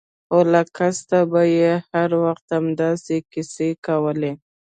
خو 0.27 0.39
له 0.51 0.61
کسته 0.77 1.19
به 1.31 1.41
يې 1.57 1.73
هر 1.91 2.09
وخت 2.23 2.45
همداسې 2.59 3.15
کيسې 3.31 3.69
کولې. 3.85 4.33